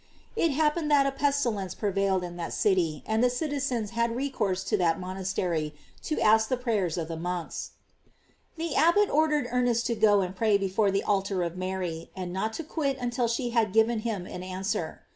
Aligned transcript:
It 0.35 0.49
happened 0.49 0.89
that 0.89 1.05
a 1.05 1.11
pestilence 1.11 1.75
prevailed 1.75 2.23
in 2.23 2.35
that 2.37 2.53
city 2.53 3.03
and 3.05 3.23
the 3.23 3.29
citizens 3.29 3.91
had 3.91 4.15
recourse 4.15 4.63
to 4.63 4.77
that 4.77 4.99
monastery 4.99 5.75
to 6.01 6.19
ask 6.19 6.47
the 6.49 6.57
prayers 6.57 6.97
of 6.97 7.07
the 7.07 7.15
monks. 7.15 7.73
The 8.57 8.73
abbot 8.75 9.11
or 9.11 9.29
dered 9.29 9.47
Ernest 9.51 9.85
to 9.85 9.95
go 9.95 10.21
and 10.21 10.35
pray 10.35 10.57
before 10.57 10.89
the 10.89 11.03
altar 11.03 11.43
of 11.43 11.55
Mary, 11.55 12.09
and 12.15 12.33
not 12.33 12.53
to 12.53 12.63
quit 12.63 12.95
it 12.95 12.99
until 12.99 13.27
she 13.27 13.51
had 13.51 13.73
given 13.73 13.99
him 13.99 14.25
an 14.25 14.41
answer. 14.41 15.01